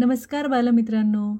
नमस्कार 0.00 0.46
बालमित्रांनो. 0.46 1.36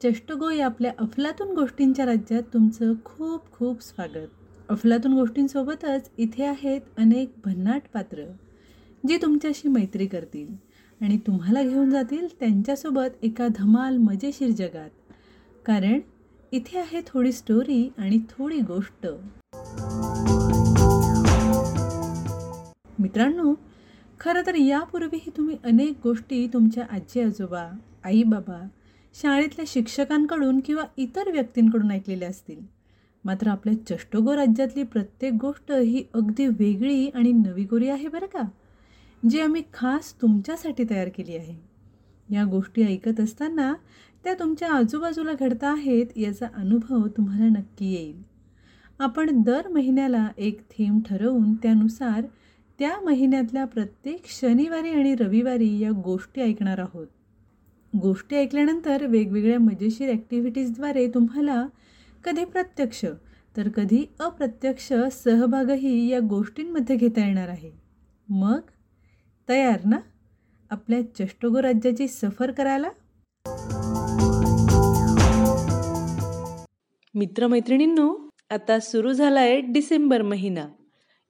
चष्टगो 0.00 0.48
या 0.50 0.64
आपल्या 0.66 0.90
अफलातून 1.00 1.52
गोष्टींच्या 1.54 2.04
राज्यात 2.06 2.42
तुमचं 2.52 2.92
खूप 3.04 3.50
खूप 3.52 3.82
स्वागत. 3.82 4.26
अफलातून 4.70 5.12
गोष्टींसोबतच 5.12 6.10
इथे 6.18 6.44
आहेत 6.44 6.80
अनेक 6.98 7.32
भन्नाट 7.44 7.82
पात्र 7.94 8.24
जी 9.08 9.16
तुमच्याशी 9.16 9.68
मैत्री 9.68 10.06
करतील 10.06 10.54
आणि 11.00 11.16
तुम्हाला 11.26 11.62
घेऊन 11.62 11.90
जातील 11.90 12.26
त्यांच्यासोबत 12.40 13.24
एका 13.24 13.46
धमाल 13.56 13.96
मजेशीर 13.98 14.50
जगात. 14.50 14.90
कारण 15.66 15.98
इथे 16.52 16.78
आहे 16.78 17.00
थोडी 17.06 17.32
स्टोरी 17.32 17.88
आणि 17.98 18.18
थोडी 18.30 18.60
गोष्ट. 18.60 19.06
मित्रांनो 22.98 23.54
खरं 24.20 24.46
तर 24.46 24.54
यापूर्वीही 24.54 25.30
तुम्ही 25.36 25.56
अनेक 25.64 25.96
गोष्टी 26.04 26.46
तुमच्या 26.52 26.84
आजी 26.90 27.20
आजोबा 27.20 27.64
आई 28.04 28.22
बाबा 28.22 28.68
शाळेतल्या 29.22 29.64
शिक्षकांकडून 29.68 30.60
किंवा 30.60 30.84
इतर 30.96 31.30
व्यक्तींकडून 31.30 31.90
ऐकलेल्या 31.90 32.28
असतील. 32.28 32.60
मात्र 33.24 33.48
आपल्या 33.48 33.74
चष्टोगो 33.86 34.36
राज्यातली 34.36 34.82
प्रत्येक 34.82 35.32
गोष्ट 35.40 35.72
ही 35.72 36.04
अगदी 36.14 36.46
वेगळी 36.46 37.08
आणि 37.08 37.32
नवीकोरी 37.32 37.88
आहे 37.88 38.08
बरं 38.08 38.26
का? 38.26 38.42
जी 39.30 39.40
आम्ही 39.40 39.62
खास 39.72 40.22
तुमच्यासाठी 40.22 40.84
तयार 40.90 41.08
केली 41.08 41.36
आहे. 41.36 41.54
या 42.30 42.44
गोष्टी 42.44 42.82
ऐकत 42.82 43.20
असताना 43.20 43.74
त्या 44.24 44.34
तुमच्या 44.34 44.72
आजूबाजूला 44.72 45.32
घडता 45.40 45.72
आहेत 45.72 46.06
याचा 46.16 46.46
अनुभव 46.54 47.06
तुम्हाला 47.06 47.44
नक्की 47.44 47.92
येईल. 47.92 48.22
आपण 48.98 49.42
दर 49.42 49.68
महिन्याला 49.68 50.28
एक 50.38 50.60
थीम 50.60 51.00
ठरवून 51.00 51.54
त्यानुसार 51.54 52.22
त्या 52.78 53.00
महिन्यातल्या 53.04 53.64
प्रत्येक 53.64 54.22
शनिवारी 54.26 54.90
आणि 54.90 55.14
रविवारी 55.14 55.78
या 55.78 55.90
गोष्टी 55.90 56.40
ऐकणार 56.40 56.78
आहोत. 56.78 57.06
गोष्टी 58.00 58.36
ऐकल्यानंतर 58.36 59.06
वेगवेगळ्या 59.06 59.58
मजेशीर 59.58 60.10
ॲक्टिव्हिटीजद्वारे 60.10 61.06
तुम्हाला 61.06 61.66
कधी 62.24 62.44
प्रत्यक्ष 62.44 63.04
तर 63.56 63.68
कधी 63.68 64.04
अप्रत्यक्ष 64.20 64.92
सहभागही 65.12 66.08
या 66.08 66.20
गोष्टींमध्ये 66.20 66.96
घेता 66.96 67.26
येणार 67.26 67.48
आहे. 67.48 67.70
मग 68.28 68.60
तयार 69.48 69.80
ना? 69.84 69.96
आपल्या 70.70 71.00
चष्टोगो 71.18 71.62
राज्याची 71.62 72.08
सफर 72.08 72.50
करायला? 72.50 72.88
मित्रमैत्रिणींनो 77.14 78.28
आता 78.50 78.80
सुरू 78.80 79.12
झाला 79.12 79.40
आहे 79.40 79.60
डिसेंबर 79.60 80.22
महिना. 80.22 80.66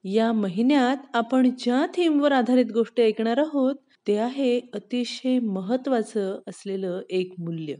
या 0.03 0.31
महिन्यात 0.31 0.97
आपण 1.13 1.49
ज्या 1.59 1.85
थीमवर 1.85 2.31
आधारित 2.31 2.65
गोष्टी 2.73 3.01
ऐकणार 3.01 3.37
आहोत 3.37 3.75
ते 4.07 4.17
आहे 4.19 4.59
अतिशय 4.73 5.37
महत्त्वाचं 5.41 6.39
असलेलं 6.47 7.01
एक 7.11 7.33
मूल्य. 7.39 7.75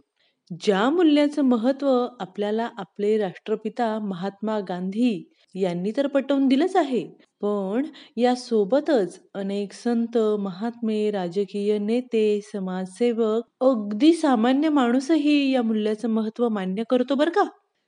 ज्या 0.62 0.90
मूल्याचं 0.90 1.44
महत्त्व 1.46 1.88
आपल्याला 2.20 2.70
आपले 2.78 3.18
राष्ट्रपिता 3.18 3.98
महात्मा 4.02 4.60
गांधी 4.70 5.14
यांनी 5.56 5.92
तर 5.98 6.08
पटवून 6.10 6.48
दिलंच 6.48 6.76
आहे 6.78 7.04
पण 7.42 7.86
यासोबतच 8.18 9.20
अनेक 9.36 9.74
संत 9.74 10.18
महात्मे 10.40 11.10
राजकीय 11.12 11.78
नेते 11.80 12.26
समाजसेवक 12.46 13.44
अगदी 13.64 14.14
सामान्य 14.16 14.70
माणूसही 14.72 15.38
या 15.52 15.62
मूल्याचं 15.64 16.10
महत्त्व 16.12 16.48
मान्य 16.50 16.84
करतो 16.90 17.16
बरं 17.16 17.32
का? 17.32 17.44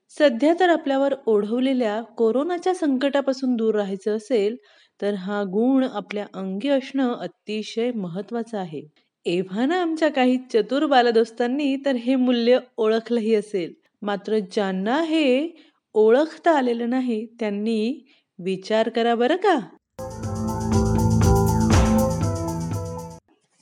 सध्या 0.10 0.54
तर 0.60 0.70
आपल्यावर 0.70 1.14
ओढवलेल्या 1.26 2.02
कोरोनाच्या 2.02 2.74
संकटापासून 2.74 3.56
दूर 3.56 3.76
राहायचं 3.76 4.16
असेल 4.18 4.56
तर 5.02 5.14
हा 5.14 5.44
गुण 5.44 5.84
आपल्या 5.84 6.26
अंगी 6.34 6.70
असणं 6.70 7.14
अतिशय 7.14 7.92
महत्वाचं 7.92 8.58
आहे. 8.58 8.82
एव्हाना 9.26 9.82
आमच्या 9.82 10.10
काही 10.10 10.38
चतुर 10.54 10.86
बालदोस्तांनी 10.86 11.76
तर 11.76 11.96
हे 11.96 12.16
मूल्य 12.16 12.60
ओळखलंही 12.78 13.36
असेल. 13.36 13.74
मात्र 14.02 14.40
ज्यांना 14.40 15.02
हे 15.02 15.50
ओळखता 15.94 16.58
आलेलं 16.58 16.90
नाही 16.90 17.26
त्यांनी 17.40 18.06
विचार 18.40 18.90
करा 18.90 19.16
बरं 19.16 19.36
का? 19.36 19.60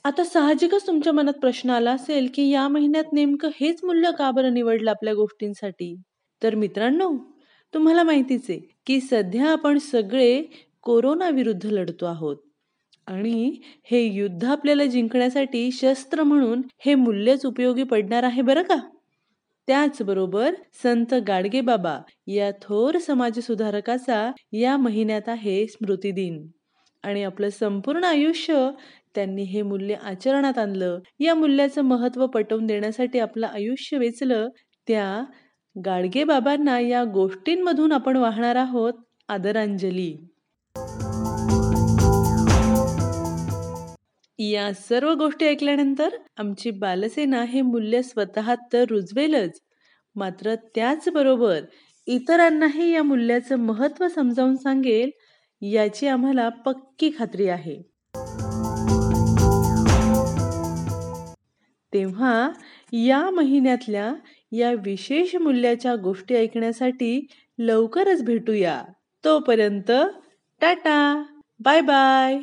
आता 0.04 0.24
साहजिकच 0.24 0.86
तुमच्या 0.86 1.12
मनात 1.12 1.40
प्रश्न 1.40 1.70
आला 1.70 1.92
असेल 1.92 2.28
की 2.34 2.48
या 2.50 2.68
महिन्यात 2.68 3.12
नेमकं 3.12 3.48
हेच 3.60 3.80
मूल्य 3.84 4.10
का 4.18 4.30
बरं 4.30 4.54
निवडलं 4.54 4.90
आपल्या 4.90 5.14
गोष्टींसाठी? 5.14 5.94
तर 6.44 6.54
मित्रांनो 6.54 7.10
तुम्हाला 7.74 8.02
माहितीच 8.02 8.50
आहे 8.50 8.60
की 8.86 9.00
सध्या 9.00 9.50
आपण 9.52 9.78
सगळे 9.78 10.42
कोरोना 10.82 11.28
विरुद्ध 11.28 11.66
लढतो 11.66 12.06
आहोत. 12.06 12.36
आणि 13.06 13.58
हे 13.84 14.02
युद्ध 14.02 14.44
आपल्याला 14.44 14.84
जिंकण्यासाठी 14.84 15.70
शस्त्र 15.72 16.22
म्हणून 16.22 16.62
हे 16.78 16.94
मूल्यच 16.94 17.46
उपयोगी 17.46 17.82
पडणार 17.82 18.22
आहे 18.22 18.42
बरं 18.42 18.62
का? 18.62 18.76
त्याचबरोबर 19.66 20.54
संत 20.82 21.14
गाडगे 21.14 21.60
बाबा 21.60 21.98
या 22.26 22.50
थोर 22.62 22.98
समाजसुधारकाचा 22.98 24.32
या 24.52 24.76
महिन्यात 24.76 25.28
आहे 25.28 25.66
स्मृती 25.66 26.10
दिन 26.10 26.46
आणि 27.02 27.24
आपलं 27.24 27.48
संपूर्ण 27.50 28.04
आयुष्य 28.04 28.70
त्यांनी 29.14 29.42
हे 29.42 29.62
मूल्य 29.62 29.94
आचरणात 29.94 30.58
आणलं. 30.58 30.98
या 31.20 31.34
मूल्याचं 31.34 31.82
महत्त्व 31.82 32.26
पटवून 32.26 32.66
देण्यासाठी 32.66 33.18
आपलं 33.18 33.46
आयुष्य 33.46 33.98
वेचलं 33.98 34.48
त्या 34.88 35.24
गाडगे 35.78 36.24
बाबांना 36.24 36.80
या 36.80 37.04
गोष्टींमधून 37.04 37.92
आपण 37.92 38.16
वाहणार 38.16 38.56
आहोत 38.56 38.92
आदरांजली. 39.28 40.16
या 44.38 44.72
सर्व 44.74 45.14
गोष्टी 45.14 45.46
ऐकल्यानंतर 45.46 46.08
आमची 46.36 46.70
बालसेना 46.70 47.44
हे 47.44 47.62
मूल्य 47.62 48.02
स्वतः 48.02 48.54
तर 48.72 48.84
रुजवेलच. 48.90 49.60
मात्र 50.14 50.54
त्याचबरोबर 50.54 51.60
इतरांनाही 52.06 52.94
या 52.94 53.02
मूल्याचं 53.02 53.56
महत्त्व 53.56 54.08
समजावून 54.08 54.56
सांगेल 54.56 55.10
याची 55.62 56.06
आम्हाला 56.06 56.48
पक्की 56.48 57.10
खात्री 57.18 57.48
आहे. 57.48 57.82
तेव्हा 61.92 62.50
या 62.92 63.30
महिन्यातल्या 63.30 64.14
या 64.52 64.72
विशेष 64.72 65.36
मूल्याच्या 65.36 65.96
गोष्टी 65.96 66.34
ऐकण्यासाठी 66.34 67.26
लवकरच 67.58 68.24
भेटूया. 68.24 68.84
तोपर्यंत 69.24 69.90
टाटा. 70.60 71.22
Bye 71.60 71.80
bye. 71.80 72.38